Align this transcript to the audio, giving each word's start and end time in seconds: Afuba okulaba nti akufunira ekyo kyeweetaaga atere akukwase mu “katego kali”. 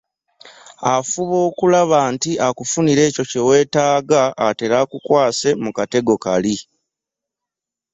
Afuba 0.93 1.35
okulaba 1.47 1.99
nti 2.13 2.31
akufunira 2.47 3.01
ekyo 3.09 3.23
kyeweetaaga 3.29 4.21
atere 4.47 4.75
akukwase 4.83 5.49
mu 5.63 5.69
“katego 5.77 6.13
kali”. 6.25 6.55